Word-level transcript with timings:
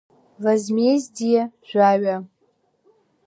Возмездие, 0.43 1.41
Жәаҩа… 1.69 2.17